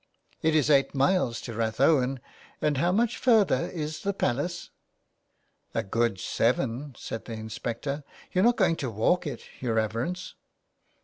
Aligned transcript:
It 0.41 0.55
is 0.55 0.71
eight 0.71 0.95
miles 0.95 1.39
to 1.41 1.53
Rathowen, 1.53 2.21
and 2.59 2.77
how 2.79 2.91
much 2.91 3.17
further 3.17 3.69
is 3.69 3.99
the 4.01 4.13
Palace?"" 4.13 4.71
A 5.75 5.83
good 5.83 6.19
seven," 6.19 6.95
said 6.97 7.25
the 7.25 7.33
inspector." 7.33 8.03
You're 8.31 8.43
not 8.45 8.57
going 8.57 8.77
to 8.77 8.89
walk 8.89 9.27
it, 9.27 9.43
your 9.59 9.75
reverence 9.75 10.33